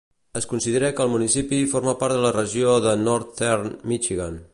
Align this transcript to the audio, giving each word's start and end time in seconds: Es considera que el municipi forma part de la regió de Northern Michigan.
Es 0.39 0.45
considera 0.53 0.89
que 0.99 1.03
el 1.05 1.11
municipi 1.15 1.59
forma 1.73 1.93
part 1.99 2.17
de 2.17 2.23
la 2.23 2.31
regió 2.39 2.73
de 2.87 2.95
Northern 3.09 3.69
Michigan. 3.93 4.41